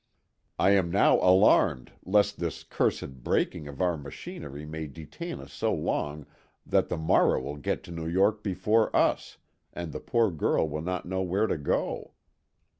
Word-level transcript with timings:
I 0.57 0.71
am 0.71 0.89
now 0.89 1.17
alarmed 1.19 1.91
lest 2.03 2.39
this 2.39 2.63
cursed 2.63 3.23
breaking 3.23 3.67
of 3.67 3.83
our 3.83 3.97
machinery 3.97 4.65
may 4.65 4.87
detain 4.87 5.39
us 5.39 5.53
so 5.53 5.75
long 5.75 6.25
that 6.65 6.89
the 6.89 6.97
Morrow 6.97 7.39
will 7.39 7.57
get 7.57 7.83
to 7.83 7.91
New 7.91 8.07
York 8.07 8.41
before 8.41 8.89
us, 8.95 9.37
and 9.73 9.91
the 9.93 9.99
poor 9.99 10.31
girl 10.31 10.67
will 10.67 10.81
not 10.81 11.05
know 11.05 11.21
where 11.21 11.45
to 11.45 11.55
go." 11.59 12.13